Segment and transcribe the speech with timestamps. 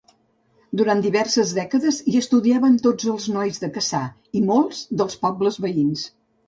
[0.79, 4.05] Durant diverses dècades hi estudiaven tots els nois de Cassà
[4.39, 6.11] i molts dels pobles veïns.